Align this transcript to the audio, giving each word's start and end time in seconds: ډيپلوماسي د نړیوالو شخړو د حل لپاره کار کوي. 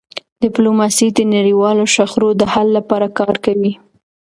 ډيپلوماسي 0.43 1.07
د 1.17 1.19
نړیوالو 1.35 1.85
شخړو 1.95 2.29
د 2.39 2.41
حل 2.53 2.67
لپاره 2.77 3.07
کار 3.17 3.35
کوي. 3.45 3.73